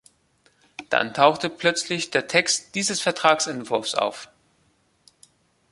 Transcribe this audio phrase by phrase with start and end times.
[0.89, 4.29] Dann tauchte plötzlich der Text dieses Vertragsentwurfs auf.